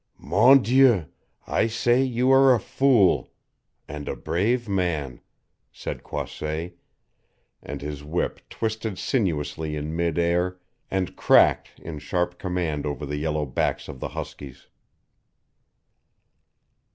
"Mon 0.17 0.63
Dieu, 0.63 1.05
I 1.45 1.67
say 1.67 2.01
you 2.01 2.31
are 2.31 2.55
a 2.55 2.59
fool 2.59 3.31
and 3.87 4.09
a 4.09 4.15
brave 4.15 4.67
man," 4.67 5.21
said 5.71 6.01
Croisset, 6.01 6.73
and 7.61 7.81
his 7.83 8.03
whip 8.03 8.39
twisted 8.49 8.97
sinuously 8.97 9.75
in 9.75 9.95
mid 9.95 10.17
air 10.17 10.57
and 10.89 11.15
cracked 11.15 11.79
in 11.79 11.99
sharp 11.99 12.39
command 12.39 12.83
over 12.87 13.05
the 13.05 13.17
yellow 13.17 13.45
backs 13.45 13.87
of 13.87 13.99
the 13.99 14.09
huskies. 14.17 14.65